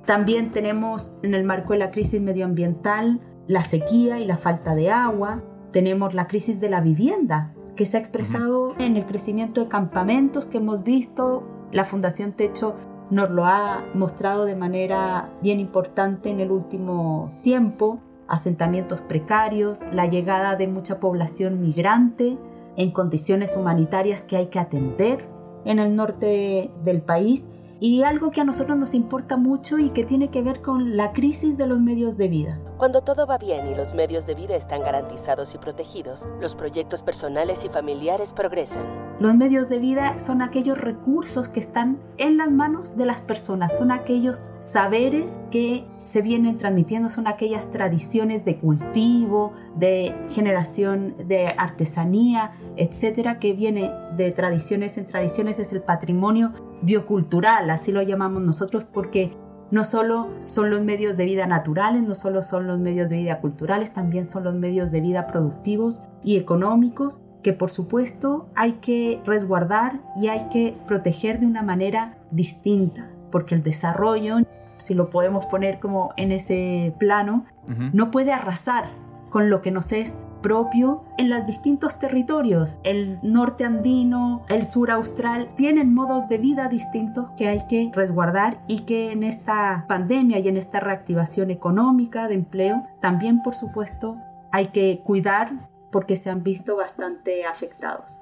También 0.10 0.50
tenemos 0.50 1.16
en 1.22 1.36
el 1.36 1.44
marco 1.44 1.74
de 1.74 1.78
la 1.78 1.90
crisis 1.90 2.20
medioambiental 2.20 3.22
la 3.46 3.62
sequía 3.62 4.18
y 4.18 4.26
la 4.26 4.38
falta 4.38 4.74
de 4.74 4.90
agua. 4.90 5.44
Tenemos 5.72 6.16
la 6.16 6.28
crisis 6.28 6.60
de 6.60 6.68
la 6.68 6.82
vivienda, 6.82 7.54
que 7.76 7.86
se 7.86 7.96
ha 7.96 8.00
expresado 8.00 8.74
en 8.80 8.98
el 8.98 9.06
crecimiento 9.06 9.62
de 9.62 9.68
campamentos 9.68 10.48
que 10.48 10.58
hemos 10.58 10.84
visto. 10.84 11.44
La 11.72 11.84
Fundación 11.84 12.32
Techo 12.32 12.76
nos 13.12 13.30
lo 13.30 13.46
ha 13.46 13.86
mostrado 13.94 14.46
de 14.46 14.56
manera 14.56 15.30
bien 15.44 15.60
importante 15.60 16.32
en 16.32 16.40
el 16.40 16.50
último 16.50 17.32
tiempo. 17.44 18.00
Asentamientos 18.28 19.02
precarios, 19.02 19.84
la 19.94 20.08
llegada 20.08 20.56
de 20.56 20.68
mucha 20.68 21.00
población 21.00 21.62
migrante 21.62 22.36
en 22.78 22.90
condiciones 22.90 23.56
humanitarias 23.56 24.24
que 24.24 24.38
hay 24.38 24.48
que 24.48 24.58
atender 24.58 25.28
en 25.66 25.78
el 25.78 25.96
norte 25.96 26.72
del 26.84 27.04
país 27.04 27.48
y 27.80 28.04
algo 28.04 28.32
que 28.32 28.42
a 28.42 28.46
nosotros 28.46 28.78
nos 28.78 28.94
importa 28.94 29.38
mucho 29.38 29.80
y 29.80 29.90
que 29.92 30.04
tiene 30.04 30.30
que 30.30 30.42
ver 30.42 30.62
con 30.62 30.98
la 30.98 31.14
crisis 31.14 31.58
de 31.58 31.68
los 31.68 31.80
medios 31.80 32.18
de 32.18 32.28
vida. 32.28 32.60
Cuando 32.80 33.02
todo 33.02 33.28
va 33.28 33.38
bien 33.38 33.68
y 33.68 33.76
los 33.76 33.94
medios 33.94 34.26
de 34.26 34.36
vida 34.36 34.56
están 34.56 34.80
garantizados 34.84 35.54
y 35.54 35.58
protegidos, 35.58 36.30
los 36.40 36.56
proyectos 36.56 37.02
personales 37.02 37.66
y 37.66 37.68
familiares 37.68 38.32
progresan. 38.32 38.86
Los 39.20 39.36
medios 39.36 39.68
de 39.68 39.80
vida 39.80 40.18
son 40.18 40.42
aquellos 40.42 40.78
recursos 40.78 41.50
que 41.50 41.60
están 41.60 42.00
en 42.18 42.38
las 42.38 42.50
manos 42.50 42.96
de 42.96 43.06
las 43.06 43.20
personas, 43.20 43.78
son 43.78 43.92
aquellos 43.92 44.52
saberes 44.62 45.38
que 45.52 45.86
se 46.00 46.22
vienen 46.22 46.56
transmitiendo, 46.58 47.10
son 47.10 47.28
aquellas 47.28 47.70
tradiciones 47.70 48.46
de 48.46 48.60
cultivo, 48.60 49.52
de 49.76 50.16
generación 50.30 51.16
de 51.28 51.48
artesanía, 51.58 52.52
etcétera, 52.78 53.40
que 53.40 53.52
viene 53.52 53.92
de 54.16 54.32
tradiciones 54.32 54.98
en 54.98 55.06
tradiciones, 55.06 55.60
es 55.60 55.74
el 55.74 55.82
patrimonio 55.82 56.54
biocultural, 56.82 57.70
así 57.72 57.92
lo 57.92 58.02
llamamos 58.04 58.42
nosotros, 58.42 58.86
porque 58.86 59.36
no 59.72 59.84
solo 59.84 60.30
son 60.40 60.70
los 60.70 60.82
medios 60.82 61.18
de 61.18 61.26
vida 61.26 61.46
naturales, 61.46 62.04
no 62.04 62.16
solo 62.16 62.42
son 62.42 62.68
los 62.68 62.80
medios 62.80 63.10
de 63.10 63.18
vida 63.18 63.40
culturales, 63.40 63.94
también 63.94 64.28
son 64.28 64.44
los 64.44 64.56
medios 64.56 64.92
de 64.92 65.02
vida 65.02 65.28
productivos 65.28 66.02
y 66.24 66.38
económicos 66.38 67.22
que 67.44 67.54
por 67.54 67.70
supuesto 67.70 68.48
hay 68.56 68.74
que 68.74 69.22
resguardar 69.26 70.00
y 70.18 70.28
hay 70.28 70.50
que 70.50 70.76
proteger 70.88 71.40
de 71.40 71.46
una 71.46 71.62
manera 71.62 72.18
distinta, 72.32 73.10
porque 73.32 73.56
el 73.56 73.64
desarrollo, 73.64 74.38
si 74.78 74.94
lo 74.94 75.10
podemos 75.10 75.46
poner 75.46 75.80
como 75.80 76.14
en 76.18 76.32
ese 76.32 76.94
plano, 77.00 77.46
no 77.94 78.10
puede 78.10 78.34
arrasar 78.34 78.90
con 79.30 79.50
lo 79.50 79.62
que 79.62 79.72
nos 79.72 79.92
es 79.92 80.26
propio 80.42 81.04
en 81.18 81.30
los 81.30 81.46
distintos 81.46 82.00
territorios. 82.00 82.78
El 82.84 83.20
norte 83.22 83.66
andino, 83.66 84.46
el 84.50 84.66
sur 84.66 84.92
austral, 84.92 85.54
tienen 85.56 85.94
modos 85.94 86.30
de 86.30 86.38
vida 86.38 86.68
distintos 86.68 87.28
que 87.38 87.48
hay 87.48 87.68
que 87.68 87.92
resguardar 87.94 88.62
y 88.68 88.82
que 88.82 89.12
en 89.12 89.24
esta 89.24 89.86
pandemia 89.88 90.40
y 90.40 90.48
en 90.48 90.58
esta 90.58 90.80
reactivación 90.80 91.52
económica 91.52 92.28
de 92.28 92.36
empleo 92.36 92.88
también, 93.00 93.42
por 93.42 93.56
supuesto, 93.56 94.18
hay 94.52 94.68
que 94.68 95.02
cuidar 95.04 95.70
porque 95.92 96.16
se 96.16 96.30
han 96.30 96.44
visto 96.44 96.76
bastante 96.76 97.46
afectados. 97.46 98.20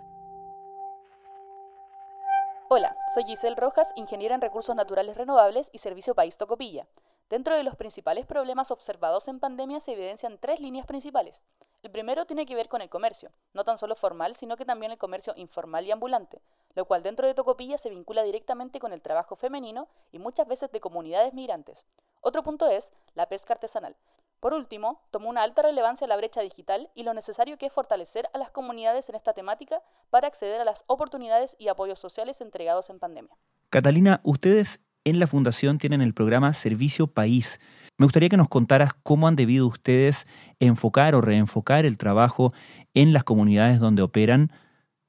Hola, 2.70 2.98
soy 3.14 3.24
Giselle 3.24 3.56
Rojas, 3.56 3.94
ingeniera 3.96 4.36
en 4.36 4.42
recursos 4.42 4.76
naturales 4.76 5.16
renovables 5.16 5.70
y 5.72 5.78
servicio 5.78 6.16
País 6.16 6.36
Tocopilla. 6.36 6.86
Dentro 7.30 7.58
de 7.58 7.64
los 7.64 7.76
principales 7.76 8.26
problemas 8.26 8.72
observados 8.72 9.28
en 9.28 9.42
pandemia 9.42 9.82
se 9.82 9.92
evidencian 9.92 10.38
tres 10.38 10.62
líneas 10.62 10.86
principales. 10.86 11.44
El 11.84 11.92
primero 11.92 12.26
tiene 12.26 12.46
que 12.46 12.56
ver 12.56 12.70
con 12.70 12.82
el 12.82 12.90
comercio, 12.90 13.32
no 13.54 13.66
tan 13.66 13.78
solo 13.78 13.98
formal, 13.98 14.36
sino 14.36 14.56
que 14.56 14.64
también 14.64 14.94
el 14.94 14.98
comercio 14.98 15.34
informal 15.36 15.86
y 15.86 15.92
ambulante, 15.92 16.42
lo 16.74 16.86
cual 16.86 17.04
dentro 17.04 17.28
de 17.28 17.34
Tocopilla 17.34 17.78
se 17.78 17.90
vincula 17.90 18.24
directamente 18.24 18.80
con 18.80 18.94
el 18.94 19.02
trabajo 19.02 19.36
femenino 19.36 19.90
y 20.14 20.20
muchas 20.20 20.48
veces 20.48 20.72
de 20.72 20.80
comunidades 20.80 21.34
migrantes. 21.34 21.86
Otro 22.22 22.44
punto 22.44 22.68
es 22.68 22.94
la 23.14 23.28
pesca 23.28 23.54
artesanal. 23.54 23.98
Por 24.40 24.54
último, 24.54 25.02
tomó 25.12 25.30
una 25.30 25.44
alta 25.44 25.64
relevancia 25.64 26.08
la 26.08 26.16
brecha 26.16 26.40
digital 26.40 26.90
y 26.96 27.04
lo 27.04 27.14
necesario 27.14 27.58
que 27.58 27.66
es 27.66 27.74
fortalecer 27.74 28.30
a 28.34 28.38
las 28.38 28.52
comunidades 28.52 29.10
en 29.10 29.16
esta 29.16 29.34
temática 29.34 29.82
para 30.10 30.28
acceder 30.28 30.62
a 30.62 30.66
las 30.66 30.86
oportunidades 30.88 31.58
y 31.60 31.68
apoyos 31.68 32.00
sociales 32.00 32.40
entregados 32.40 32.90
en 32.90 33.00
pandemia. 33.00 33.36
Catalina, 33.70 34.22
ustedes 34.24 34.80
en 35.08 35.20
la 35.20 35.28
Fundación 35.28 35.78
tienen 35.78 36.02
el 36.02 36.14
programa 36.14 36.52
Servicio 36.52 37.08
País. 37.08 37.62
Me 37.98 38.06
gustaría 38.06 38.28
que 38.28 38.36
nos 38.36 38.50
contaras 38.50 38.92
cómo 39.04 39.30
han 39.30 39.38
debido 39.38 39.66
ustedes 39.66 40.28
enfocar 40.60 41.16
o 41.16 41.22
reenfocar 41.22 41.86
el 41.86 41.98
trabajo 41.98 42.54
en 42.94 43.14
las 43.14 43.24
comunidades 43.24 43.80
donde 43.80 44.02
operan 44.02 44.52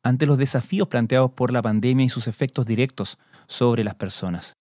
ante 0.04 0.26
los 0.26 0.38
desafíos 0.38 0.86
planteados 0.86 1.32
por 1.32 1.52
la 1.52 1.62
pandemia 1.62 2.06
y 2.06 2.10
sus 2.10 2.28
efectos 2.28 2.64
directos 2.64 3.18
sobre 3.48 3.82
las 3.82 3.96
personas. 3.96 4.52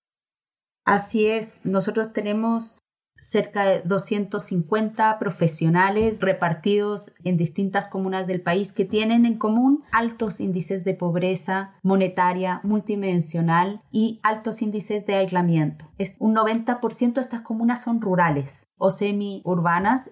Así 0.86 1.28
es, 1.28 1.62
nosotros 1.64 2.14
tenemos 2.14 2.80
cerca 3.18 3.66
de 3.66 3.82
250 3.82 5.20
profesionales 5.20 6.20
repartidos 6.22 7.14
en 7.24 7.38
distintas 7.38 7.88
comunas 7.88 8.28
del 8.28 8.42
país 8.42 8.72
que 8.72 8.86
tienen 8.86 9.26
en 9.26 9.38
común 9.38 9.84
altos 9.92 10.40
índices 10.40 10.84
de 10.84 10.94
pobreza 10.94 11.74
monetaria 11.84 12.62
multidimensional 12.64 13.82
y 13.92 14.20
altos 14.24 14.62
índices 14.62 15.06
de 15.06 15.16
aislamiento. 15.16 15.90
Un 16.20 16.36
90% 16.36 17.14
de 17.14 17.22
estas 17.22 17.42
comunas 17.42 17.84
son 17.84 18.02
rurales 18.02 18.68
o 18.78 18.92
semi-urbanas 18.92 20.12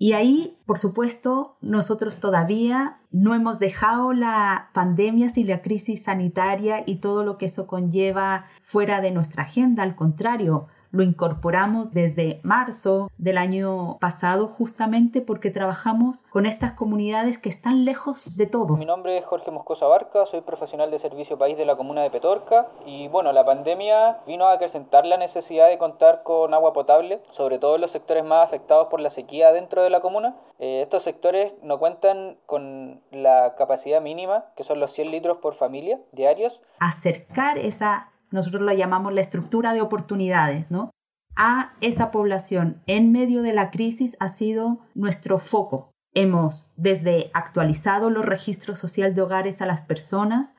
y 0.00 0.12
ahí, 0.12 0.56
por 0.64 0.78
supuesto, 0.78 1.56
nosotros 1.60 2.18
todavía 2.18 3.00
no 3.10 3.34
hemos 3.34 3.58
dejado 3.58 4.12
la 4.12 4.70
pandemia 4.72 5.28
y 5.34 5.42
la 5.42 5.60
crisis 5.60 6.04
sanitaria 6.04 6.84
y 6.86 6.96
todo 6.96 7.24
lo 7.24 7.36
que 7.36 7.46
eso 7.46 7.66
conlleva 7.66 8.46
fuera 8.62 9.00
de 9.00 9.10
nuestra 9.10 9.42
agenda. 9.42 9.82
Al 9.82 9.96
contrario, 9.96 10.68
lo 10.90 11.02
incorporamos 11.02 11.92
desde 11.92 12.40
marzo 12.42 13.10
del 13.18 13.38
año 13.38 13.98
pasado 14.00 14.48
justamente 14.48 15.20
porque 15.20 15.50
trabajamos 15.50 16.22
con 16.30 16.46
estas 16.46 16.72
comunidades 16.72 17.38
que 17.38 17.48
están 17.48 17.84
lejos 17.84 18.36
de 18.36 18.46
todo. 18.46 18.76
Mi 18.76 18.84
nombre 18.84 19.18
es 19.18 19.24
Jorge 19.24 19.50
Moscoso 19.50 19.86
Abarca, 19.86 20.26
soy 20.26 20.40
profesional 20.40 20.90
de 20.90 20.98
servicio 20.98 21.38
país 21.38 21.56
de 21.56 21.64
la 21.64 21.76
comuna 21.76 22.02
de 22.02 22.10
Petorca 22.10 22.68
y 22.86 23.08
bueno, 23.08 23.32
la 23.32 23.44
pandemia 23.44 24.18
vino 24.26 24.46
a 24.46 24.52
acrecentar 24.52 25.04
la 25.04 25.16
necesidad 25.16 25.68
de 25.68 25.78
contar 25.78 26.22
con 26.22 26.54
agua 26.54 26.72
potable, 26.72 27.20
sobre 27.30 27.58
todo 27.58 27.74
en 27.74 27.80
los 27.80 27.90
sectores 27.90 28.24
más 28.24 28.46
afectados 28.46 28.88
por 28.88 29.00
la 29.00 29.10
sequía 29.10 29.52
dentro 29.52 29.82
de 29.82 29.90
la 29.90 30.00
comuna. 30.00 30.36
Eh, 30.58 30.82
estos 30.82 31.02
sectores 31.02 31.52
no 31.62 31.78
cuentan 31.78 32.36
con 32.46 33.00
la 33.10 33.54
capacidad 33.56 34.00
mínima, 34.00 34.46
que 34.56 34.64
son 34.64 34.80
los 34.80 34.92
100 34.92 35.10
litros 35.10 35.38
por 35.38 35.54
familia 35.54 36.00
diarios. 36.12 36.60
Acercar 36.80 37.58
esa 37.58 38.10
nosotros 38.30 38.62
lo 38.62 38.72
llamamos 38.72 39.12
la 39.12 39.20
estructura 39.20 39.72
de 39.72 39.80
oportunidades, 39.80 40.70
¿no? 40.70 40.90
A 41.36 41.72
esa 41.80 42.10
población 42.10 42.82
en 42.86 43.12
medio 43.12 43.42
de 43.42 43.52
la 43.52 43.70
crisis 43.70 44.16
ha 44.20 44.28
sido 44.28 44.80
nuestro 44.94 45.38
foco. 45.38 45.90
Hemos 46.14 46.70
desde 46.76 47.30
actualizado 47.32 48.10
los 48.10 48.24
registros 48.24 48.78
social 48.78 49.14
de 49.14 49.22
hogares 49.22 49.62
a 49.62 49.66
las 49.66 49.82
personas, 49.82 50.54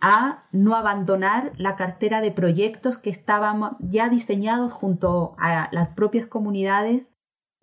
a 0.00 0.44
no 0.52 0.76
abandonar 0.76 1.52
la 1.56 1.76
cartera 1.76 2.20
de 2.20 2.30
proyectos 2.30 2.96
que 2.96 3.10
estaban 3.10 3.76
ya 3.80 4.08
diseñados 4.08 4.72
junto 4.72 5.34
a 5.38 5.68
las 5.72 5.88
propias 5.90 6.26
comunidades 6.26 7.14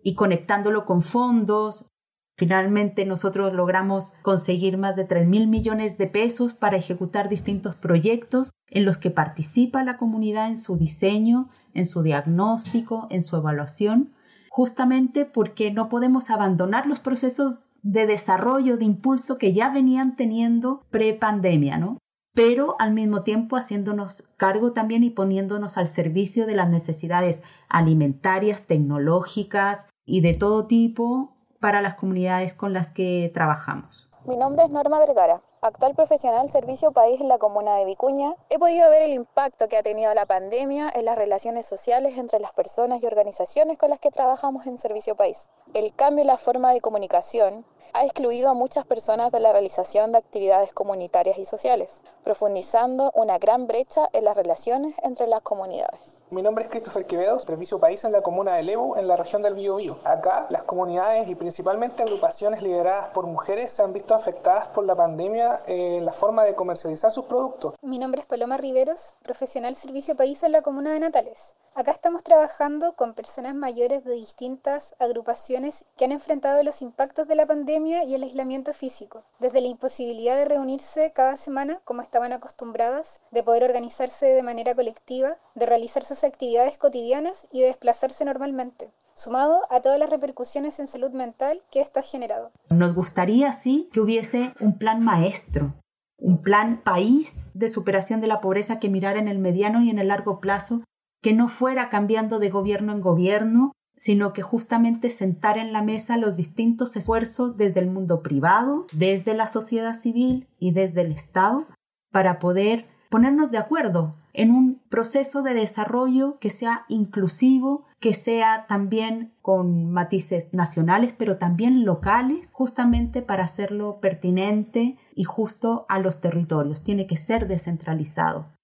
y 0.02 0.14
conectándolo 0.14 0.84
con 0.84 1.02
fondos, 1.02 1.90
Finalmente 2.38 3.04
nosotros 3.04 3.52
logramos 3.52 4.12
conseguir 4.22 4.78
más 4.78 4.94
de 4.94 5.04
3 5.04 5.26
mil 5.26 5.48
millones 5.48 5.98
de 5.98 6.06
pesos 6.06 6.54
para 6.54 6.76
ejecutar 6.76 7.28
distintos 7.28 7.74
proyectos 7.74 8.52
en 8.68 8.84
los 8.84 8.96
que 8.96 9.10
participa 9.10 9.82
la 9.82 9.96
comunidad 9.96 10.46
en 10.46 10.56
su 10.56 10.78
diseño, 10.78 11.48
en 11.74 11.84
su 11.84 12.02
diagnóstico, 12.02 13.08
en 13.10 13.22
su 13.22 13.34
evaluación, 13.34 14.12
justamente 14.50 15.24
porque 15.24 15.72
no 15.72 15.88
podemos 15.88 16.30
abandonar 16.30 16.86
los 16.86 17.00
procesos 17.00 17.58
de 17.82 18.06
desarrollo, 18.06 18.76
de 18.76 18.84
impulso 18.84 19.36
que 19.36 19.52
ya 19.52 19.70
venían 19.70 20.14
teniendo 20.14 20.86
pre-pandemia, 20.90 21.76
¿no? 21.78 21.98
Pero 22.34 22.76
al 22.78 22.94
mismo 22.94 23.24
tiempo 23.24 23.56
haciéndonos 23.56 24.28
cargo 24.36 24.72
también 24.72 25.02
y 25.02 25.10
poniéndonos 25.10 25.76
al 25.76 25.88
servicio 25.88 26.46
de 26.46 26.54
las 26.54 26.70
necesidades 26.70 27.42
alimentarias, 27.68 28.68
tecnológicas 28.68 29.86
y 30.06 30.20
de 30.20 30.34
todo 30.34 30.68
tipo 30.68 31.34
para 31.60 31.80
las 31.80 31.94
comunidades 31.94 32.54
con 32.54 32.72
las 32.72 32.90
que 32.90 33.30
trabajamos. 33.34 34.08
Mi 34.24 34.36
nombre 34.36 34.64
es 34.64 34.70
Norma 34.70 34.98
Vergara. 34.98 35.42
actual 35.62 35.94
profesional 35.94 36.50
Servicio 36.50 36.92
País 36.92 37.20
en 37.20 37.28
la 37.28 37.38
comuna 37.38 37.76
de 37.76 37.84
Vicuña, 37.84 38.34
he 38.50 38.58
podido 38.58 38.90
ver 38.90 39.02
el 39.02 39.14
impacto 39.14 39.68
que 39.68 39.76
ha 39.76 39.82
tenido 39.82 40.12
la 40.12 40.26
pandemia 40.26 40.90
en 40.94 41.06
las 41.06 41.16
relaciones 41.16 41.66
sociales 41.66 42.18
entre 42.18 42.38
las 42.38 42.52
personas 42.52 43.02
y 43.02 43.06
organizaciones 43.06 43.78
con 43.78 43.90
las 43.90 44.00
que 44.00 44.10
trabajamos 44.10 44.66
en 44.66 44.76
Servicio 44.76 45.16
País. 45.16 45.48
El 45.72 45.94
cambio 45.94 46.22
en 46.22 46.26
la 46.28 46.36
forma 46.36 46.72
de 46.72 46.80
comunicación 46.80 47.64
ha 47.94 48.04
excluido 48.04 48.50
a 48.50 48.54
muchas 48.54 48.84
personas 48.86 49.32
de 49.32 49.40
la 49.40 49.52
realización 49.52 50.12
de 50.12 50.18
actividades 50.18 50.72
comunitarias 50.72 51.38
y 51.38 51.44
sociales, 51.44 52.02
profundizando 52.22 53.10
una 53.14 53.38
gran 53.38 53.66
brecha 53.66 54.08
en 54.12 54.24
las 54.24 54.36
relaciones 54.36 54.94
entre 55.02 55.26
las 55.26 55.40
comunidades. 55.40 56.17
Mi 56.30 56.42
nombre 56.42 56.64
es 56.64 56.70
Christopher 56.70 57.06
Quevedo, 57.06 57.38
Servicio 57.38 57.80
País 57.80 58.04
en 58.04 58.12
la 58.12 58.20
comuna 58.20 58.52
de 58.56 58.62
Lebu, 58.62 58.96
en 58.96 59.08
la 59.08 59.16
región 59.16 59.40
del 59.40 59.54
Biobío. 59.54 59.98
Acá, 60.04 60.46
las 60.50 60.62
comunidades 60.62 61.26
y 61.28 61.34
principalmente 61.34 62.02
agrupaciones 62.02 62.62
lideradas 62.62 63.08
por 63.08 63.26
mujeres 63.26 63.70
se 63.70 63.82
han 63.82 63.94
visto 63.94 64.14
afectadas 64.14 64.68
por 64.68 64.84
la 64.84 64.94
pandemia 64.94 65.62
en 65.66 66.04
la 66.04 66.12
forma 66.12 66.44
de 66.44 66.54
comercializar 66.54 67.10
sus 67.10 67.24
productos. 67.24 67.76
Mi 67.80 67.98
nombre 67.98 68.20
es 68.20 68.26
Paloma 68.26 68.58
Riveros, 68.58 69.14
profesional 69.22 69.74
Servicio 69.74 70.16
País 70.16 70.42
en 70.42 70.52
la 70.52 70.60
comuna 70.60 70.92
de 70.92 71.00
Natales. 71.00 71.54
Acá 71.78 71.92
estamos 71.92 72.24
trabajando 72.24 72.94
con 72.96 73.14
personas 73.14 73.54
mayores 73.54 74.04
de 74.04 74.14
distintas 74.14 74.96
agrupaciones 74.98 75.84
que 75.96 76.06
han 76.06 76.10
enfrentado 76.10 76.60
los 76.64 76.82
impactos 76.82 77.28
de 77.28 77.36
la 77.36 77.46
pandemia 77.46 78.02
y 78.02 78.16
el 78.16 78.24
aislamiento 78.24 78.72
físico, 78.72 79.22
desde 79.38 79.60
la 79.60 79.68
imposibilidad 79.68 80.34
de 80.34 80.44
reunirse 80.44 81.12
cada 81.14 81.36
semana 81.36 81.80
como 81.84 82.02
estaban 82.02 82.32
acostumbradas, 82.32 83.20
de 83.30 83.44
poder 83.44 83.62
organizarse 83.62 84.26
de 84.26 84.42
manera 84.42 84.74
colectiva, 84.74 85.36
de 85.54 85.66
realizar 85.66 86.02
sus 86.02 86.24
actividades 86.24 86.78
cotidianas 86.78 87.46
y 87.52 87.60
de 87.60 87.66
desplazarse 87.66 88.24
normalmente 88.24 88.90
sumado 89.14 89.62
a 89.70 89.80
todas 89.80 90.00
las 90.00 90.10
repercusiones 90.10 90.80
en 90.80 90.88
salud 90.88 91.12
mental 91.12 91.62
que 91.70 91.80
esto 91.80 92.00
ha 92.00 92.02
generado. 92.02 92.50
Nos 92.70 92.92
gustaría, 92.92 93.52
sí, 93.52 93.88
que 93.92 94.00
hubiese 94.00 94.52
un 94.58 94.78
plan 94.78 95.04
maestro, 95.04 95.74
un 96.18 96.42
plan 96.42 96.82
país 96.82 97.50
de 97.54 97.68
superación 97.68 98.20
de 98.20 98.26
la 98.26 98.40
pobreza 98.40 98.80
que 98.80 98.88
mirara 98.88 99.20
en 99.20 99.28
el 99.28 99.38
mediano 99.38 99.80
y 99.82 99.90
en 99.90 100.00
el 100.00 100.08
largo 100.08 100.40
plazo 100.40 100.82
que 101.20 101.32
no 101.32 101.48
fuera 101.48 101.88
cambiando 101.88 102.38
de 102.38 102.50
gobierno 102.50 102.92
en 102.92 103.00
gobierno, 103.00 103.72
sino 103.98 104.32
que 104.32 104.42
justamente 104.42 105.10
sentar 105.10 105.58
en 105.58 105.72
la 105.72 105.82
mesa 105.82 106.16
los 106.16 106.36
distintos 106.36 106.96
esfuerzos 106.96 107.56
desde 107.56 107.80
el 107.80 107.90
mundo 107.90 108.22
privado, 108.22 108.86
desde 108.92 109.34
la 109.34 109.48
sociedad 109.48 109.94
civil 109.94 110.48
y 110.58 110.70
desde 110.70 111.00
el 111.00 111.12
Estado, 111.12 111.66
para 112.12 112.38
poder 112.38 112.86
ponernos 113.10 113.50
de 113.50 113.58
acuerdo 113.58 114.16
en 114.32 114.52
un 114.52 114.80
proceso 114.88 115.42
de 115.42 115.54
desarrollo 115.54 116.38
que 116.38 116.50
sea 116.50 116.84
inclusivo, 116.88 117.86
que 117.98 118.14
sea 118.14 118.66
también 118.68 119.34
con 119.42 119.90
matices 119.90 120.54
nacionales, 120.54 121.12
pero 121.18 121.38
también 121.38 121.84
locales, 121.84 122.52
justamente 122.54 123.20
para 123.20 123.44
hacerlo 123.44 123.98
pertinente 124.00 124.96
y 125.12 125.24
justo 125.24 125.86
a 125.88 125.98
los 125.98 126.20
territorios. 126.20 126.84
Tiene 126.84 127.08
que 127.08 127.16
ser 127.16 127.48
descentralizado 127.48 128.57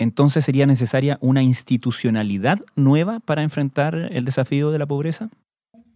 entonces 0.00 0.46
sería 0.46 0.66
necesaria 0.66 1.18
una 1.20 1.42
institucionalidad 1.42 2.60
nueva 2.74 3.20
para 3.20 3.42
enfrentar 3.42 3.94
el 3.94 4.24
desafío 4.24 4.70
de 4.70 4.78
la 4.78 4.86
pobreza? 4.86 5.28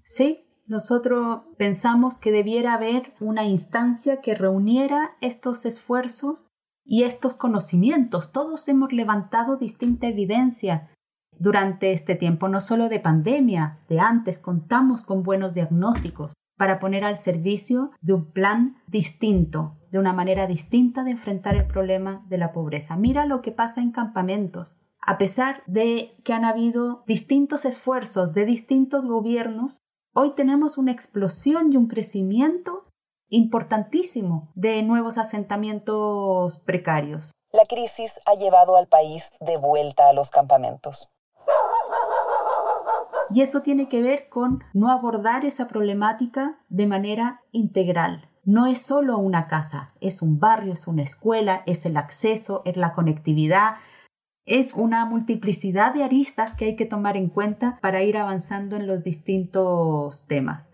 Sí, 0.02 0.44
nosotros 0.66 1.40
pensamos 1.56 2.18
que 2.18 2.30
debiera 2.30 2.74
haber 2.74 3.14
una 3.18 3.44
instancia 3.46 4.20
que 4.20 4.34
reuniera 4.34 5.16
estos 5.22 5.64
esfuerzos 5.64 6.46
y 6.84 7.04
estos 7.04 7.34
conocimientos. 7.34 8.30
Todos 8.30 8.68
hemos 8.68 8.92
levantado 8.92 9.56
distinta 9.56 10.06
evidencia 10.06 10.90
durante 11.38 11.92
este 11.92 12.14
tiempo, 12.14 12.48
no 12.48 12.60
solo 12.60 12.90
de 12.90 13.00
pandemia, 13.00 13.78
de 13.88 14.00
antes, 14.00 14.38
contamos 14.38 15.04
con 15.04 15.22
buenos 15.22 15.54
diagnósticos 15.54 16.34
para 16.56 16.78
poner 16.78 17.04
al 17.04 17.16
servicio 17.16 17.90
de 18.00 18.12
un 18.12 18.32
plan 18.32 18.76
distinto, 18.86 19.76
de 19.90 19.98
una 19.98 20.12
manera 20.12 20.46
distinta 20.46 21.04
de 21.04 21.12
enfrentar 21.12 21.56
el 21.56 21.66
problema 21.66 22.24
de 22.28 22.38
la 22.38 22.52
pobreza. 22.52 22.96
Mira 22.96 23.26
lo 23.26 23.42
que 23.42 23.52
pasa 23.52 23.80
en 23.80 23.92
campamentos. 23.92 24.78
A 25.00 25.18
pesar 25.18 25.62
de 25.66 26.16
que 26.24 26.32
han 26.32 26.44
habido 26.44 27.04
distintos 27.06 27.64
esfuerzos 27.64 28.32
de 28.32 28.46
distintos 28.46 29.06
gobiernos, 29.06 29.82
hoy 30.14 30.34
tenemos 30.34 30.78
una 30.78 30.92
explosión 30.92 31.72
y 31.72 31.76
un 31.76 31.88
crecimiento 31.88 32.88
importantísimo 33.28 34.52
de 34.54 34.82
nuevos 34.82 35.18
asentamientos 35.18 36.58
precarios. 36.60 37.32
La 37.52 37.64
crisis 37.66 38.18
ha 38.26 38.34
llevado 38.34 38.76
al 38.76 38.88
país 38.88 39.30
de 39.40 39.56
vuelta 39.56 40.08
a 40.08 40.12
los 40.12 40.30
campamentos. 40.30 41.08
Y 43.32 43.40
eso 43.40 43.62
tiene 43.62 43.88
que 43.88 44.02
ver 44.02 44.28
con 44.28 44.62
no 44.72 44.90
abordar 44.90 45.44
esa 45.44 45.68
problemática 45.68 46.58
de 46.68 46.86
manera 46.86 47.40
integral, 47.52 48.28
no 48.46 48.66
es 48.66 48.82
solo 48.82 49.16
una 49.18 49.46
casa, 49.48 49.94
es 50.00 50.20
un 50.20 50.38
barrio, 50.38 50.74
es 50.74 50.86
una 50.86 51.02
escuela, 51.02 51.62
es 51.66 51.86
el 51.86 51.96
acceso, 51.96 52.60
es 52.66 52.76
la 52.76 52.92
conectividad, 52.92 53.76
es 54.44 54.74
una 54.74 55.06
multiplicidad 55.06 55.94
de 55.94 56.04
aristas 56.04 56.54
que 56.54 56.66
hay 56.66 56.76
que 56.76 56.84
tomar 56.84 57.16
en 57.16 57.30
cuenta 57.30 57.78
para 57.80 58.02
ir 58.02 58.18
avanzando 58.18 58.76
en 58.76 58.86
los 58.86 59.02
distintos 59.02 60.26
temas. 60.26 60.68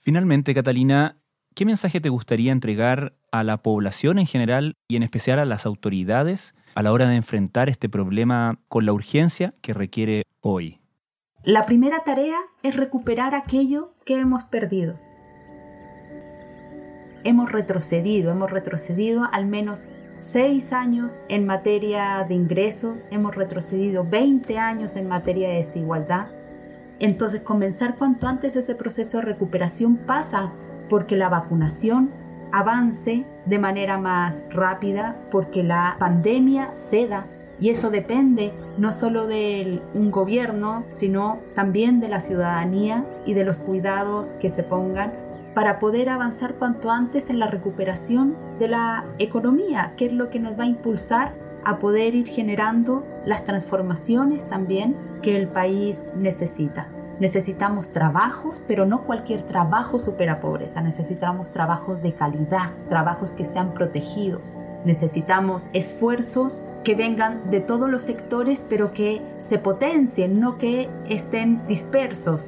Finalmente, 0.00 0.54
Catalina, 0.54 1.18
¿qué 1.54 1.66
mensaje 1.66 2.00
te 2.00 2.08
gustaría 2.08 2.52
entregar 2.52 3.14
a 3.30 3.44
la 3.44 3.62
población 3.62 4.18
en 4.18 4.26
general 4.26 4.74
y 4.88 4.96
en 4.96 5.02
especial 5.02 5.38
a 5.38 5.44
las 5.44 5.66
autoridades 5.66 6.54
a 6.74 6.82
la 6.82 6.92
hora 6.92 7.06
de 7.06 7.16
enfrentar 7.16 7.68
este 7.68 7.90
problema 7.90 8.58
con 8.68 8.86
la 8.86 8.94
urgencia 8.94 9.52
que 9.60 9.74
requiere 9.74 10.22
hoy? 10.40 10.81
La 11.44 11.64
primera 11.64 12.04
tarea 12.04 12.38
es 12.62 12.76
recuperar 12.76 13.34
aquello 13.34 13.92
que 14.04 14.18
hemos 14.18 14.44
perdido 14.44 14.98
hemos 17.24 17.50
retrocedido, 17.50 18.30
hemos 18.30 18.50
retrocedido 18.50 19.28
al 19.32 19.46
menos 19.46 19.86
seis 20.14 20.72
años 20.72 21.20
en 21.28 21.46
materia 21.46 22.24
de 22.28 22.34
ingresos, 22.34 23.02
hemos 23.10 23.34
retrocedido 23.34 24.04
20 24.04 24.58
años 24.58 24.96
en 24.96 25.08
materia 25.08 25.48
de 25.48 25.56
desigualdad. 25.56 26.28
Entonces 26.98 27.40
comenzar 27.40 27.96
cuanto 27.96 28.28
antes 28.28 28.56
ese 28.56 28.74
proceso 28.74 29.18
de 29.18 29.24
recuperación 29.24 29.96
pasa 29.96 30.52
porque 30.88 31.16
la 31.16 31.28
vacunación 31.28 32.10
avance 32.52 33.24
de 33.46 33.58
manera 33.58 33.96
más 33.96 34.42
rápida, 34.50 35.16
porque 35.30 35.62
la 35.62 35.96
pandemia 35.98 36.74
ceda 36.74 37.26
y 37.62 37.70
eso 37.70 37.90
depende 37.90 38.52
no 38.76 38.90
solo 38.90 39.28
de 39.28 39.80
un 39.94 40.10
gobierno, 40.10 40.84
sino 40.88 41.38
también 41.54 42.00
de 42.00 42.08
la 42.08 42.18
ciudadanía 42.18 43.06
y 43.24 43.34
de 43.34 43.44
los 43.44 43.60
cuidados 43.60 44.32
que 44.32 44.48
se 44.48 44.64
pongan 44.64 45.12
para 45.54 45.78
poder 45.78 46.08
avanzar 46.08 46.54
cuanto 46.54 46.90
antes 46.90 47.30
en 47.30 47.38
la 47.38 47.46
recuperación 47.46 48.36
de 48.58 48.66
la 48.66 49.06
economía, 49.20 49.94
que 49.96 50.06
es 50.06 50.12
lo 50.12 50.28
que 50.28 50.40
nos 50.40 50.58
va 50.58 50.64
a 50.64 50.66
impulsar 50.66 51.34
a 51.64 51.78
poder 51.78 52.16
ir 52.16 52.26
generando 52.26 53.06
las 53.24 53.44
transformaciones 53.44 54.48
también 54.48 54.96
que 55.22 55.36
el 55.36 55.46
país 55.46 56.04
necesita. 56.16 56.88
Necesitamos 57.20 57.92
trabajos, 57.92 58.60
pero 58.66 58.86
no 58.86 59.04
cualquier 59.04 59.42
trabajo 59.44 60.00
supera 60.00 60.40
pobreza. 60.40 60.82
Necesitamos 60.82 61.52
trabajos 61.52 62.02
de 62.02 62.12
calidad, 62.12 62.72
trabajos 62.88 63.30
que 63.30 63.44
sean 63.44 63.72
protegidos. 63.72 64.58
Necesitamos 64.84 65.70
esfuerzos 65.72 66.60
que 66.84 66.94
vengan 66.94 67.50
de 67.50 67.60
todos 67.60 67.88
los 67.88 68.02
sectores, 68.02 68.62
pero 68.68 68.92
que 68.92 69.22
se 69.38 69.58
potencien, 69.58 70.40
no 70.40 70.58
que 70.58 70.88
estén 71.08 71.66
dispersos. 71.66 72.46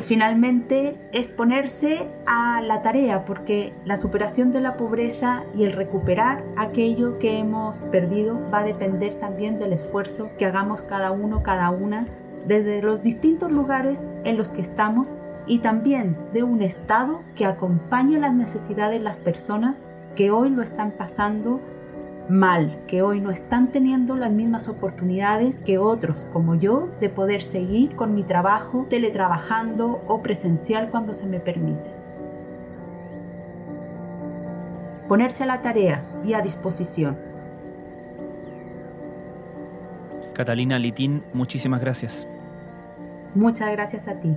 Finalmente 0.00 0.96
es 1.12 1.26
ponerse 1.26 2.08
a 2.26 2.60
la 2.62 2.82
tarea 2.82 3.24
porque 3.24 3.72
la 3.84 3.96
superación 3.96 4.52
de 4.52 4.60
la 4.60 4.76
pobreza 4.76 5.42
y 5.56 5.64
el 5.64 5.72
recuperar 5.72 6.44
aquello 6.56 7.18
que 7.18 7.38
hemos 7.38 7.82
perdido 7.84 8.38
va 8.52 8.60
a 8.60 8.64
depender 8.64 9.14
también 9.14 9.58
del 9.58 9.72
esfuerzo 9.72 10.30
que 10.38 10.46
hagamos 10.46 10.82
cada 10.82 11.10
uno, 11.10 11.42
cada 11.42 11.70
una, 11.70 12.06
desde 12.46 12.80
los 12.80 13.02
distintos 13.02 13.50
lugares 13.50 14.06
en 14.24 14.36
los 14.36 14.52
que 14.52 14.60
estamos 14.60 15.12
y 15.48 15.58
también 15.58 16.16
de 16.32 16.44
un 16.44 16.62
Estado 16.62 17.22
que 17.34 17.44
acompañe 17.44 18.20
las 18.20 18.34
necesidades 18.34 18.98
de 18.98 19.04
las 19.04 19.18
personas 19.18 19.82
que 20.14 20.30
hoy 20.30 20.50
lo 20.50 20.62
están 20.62 20.92
pasando 20.92 21.60
mal, 22.28 22.82
que 22.86 23.02
hoy 23.02 23.20
no 23.20 23.30
están 23.30 23.72
teniendo 23.72 24.16
las 24.16 24.30
mismas 24.30 24.68
oportunidades 24.68 25.62
que 25.64 25.78
otros 25.78 26.24
como 26.32 26.54
yo 26.54 26.88
de 27.00 27.08
poder 27.08 27.42
seguir 27.42 27.96
con 27.96 28.14
mi 28.14 28.22
trabajo 28.22 28.86
teletrabajando 28.88 30.02
o 30.06 30.22
presencial 30.22 30.90
cuando 30.90 31.14
se 31.14 31.26
me 31.26 31.40
permite. 31.40 31.90
Ponerse 35.08 35.44
a 35.44 35.46
la 35.46 35.62
tarea 35.62 36.04
y 36.22 36.34
a 36.34 36.42
disposición. 36.42 37.16
Catalina 40.34 40.78
Litín, 40.78 41.24
muchísimas 41.32 41.80
gracias. 41.80 42.28
Muchas 43.34 43.72
gracias 43.72 44.06
a 44.06 44.20
ti. 44.20 44.36